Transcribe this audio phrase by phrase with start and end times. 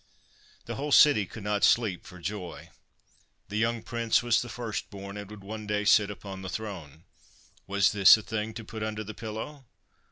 [0.65, 2.71] The whole city could not sleep for joy.
[3.49, 7.03] The young Prince was the first born, and would one day sit upon the throne:
[7.67, 9.65] was this a thing to put under the pillow?